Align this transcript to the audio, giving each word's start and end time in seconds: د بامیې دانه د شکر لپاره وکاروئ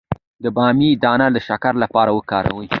د 0.43 0.45
بامیې 0.55 0.91
دانه 1.03 1.27
د 1.35 1.37
شکر 1.47 1.73
لپاره 1.83 2.11
وکاروئ 2.17 2.67